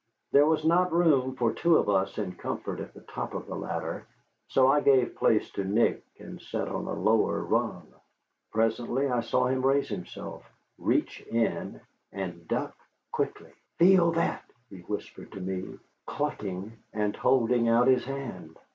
There 0.31 0.47
was 0.47 0.65
not 0.65 0.91
room 0.91 1.35
for 1.35 1.51
two 1.53 1.77
of 1.77 1.87
us 1.87 2.17
in 2.17 2.33
comfort 2.33 2.79
at 2.79 2.95
the 2.95 3.01
top 3.01 3.35
of 3.35 3.45
the 3.45 3.53
ladder, 3.53 4.07
so 4.47 4.65
I 4.67 4.81
gave 4.81 5.13
place 5.13 5.51
to 5.51 5.63
Nick, 5.63 6.03
and 6.19 6.41
sat 6.41 6.67
on 6.67 6.87
a 6.87 6.93
lower 6.99 7.43
rung. 7.43 7.85
Presently 8.51 9.07
I 9.11 9.21
saw 9.21 9.45
him 9.45 9.63
raise 9.63 9.89
himself, 9.89 10.43
reach 10.79 11.21
in, 11.27 11.81
and 12.11 12.47
duck 12.47 12.75
quickly. 13.11 13.51
"Feel 13.77 14.11
that," 14.13 14.43
he 14.71 14.79
whispered 14.79 15.31
to 15.33 15.39
me, 15.39 15.77
chuckling 16.09 16.77
and 16.91 17.15
holding 17.15 17.69
out 17.69 17.85
his 17.87 18.05
hand. 18.05 18.57